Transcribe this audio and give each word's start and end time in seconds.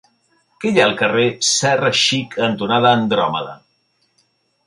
Què 0.63 0.69
hi 0.69 0.79
ha 0.79 0.85
al 0.87 0.95
carrer 1.01 1.25
Serra 1.49 1.91
Xic 1.99 2.33
cantonada 2.39 2.97
Andròmeda? 3.01 3.55